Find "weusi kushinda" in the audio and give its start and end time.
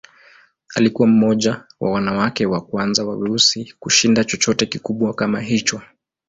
3.15-4.23